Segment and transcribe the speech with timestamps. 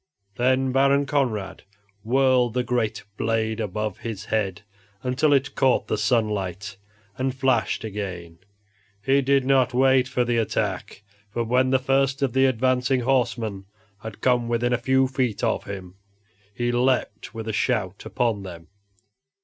[0.35, 1.61] Then Baron Conrad
[2.03, 4.63] whirled the great blade above his head,
[5.03, 6.77] until it caught the sunlight
[7.19, 8.39] and flashed again.
[9.05, 11.03] He did not wait for the attack,
[11.35, 13.65] but when the first of the advancing horsemen
[14.01, 15.93] had come within a few feet of him,
[16.51, 18.69] he leaped with a shout upon them.